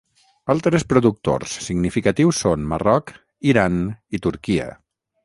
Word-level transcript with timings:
Altres 0.51 0.85
productors 0.93 1.53
significatius 1.67 2.39
són 2.45 2.65
Marroc, 2.73 3.13
Iran 3.53 3.77
i 4.19 4.23
Turquia. 4.29 4.67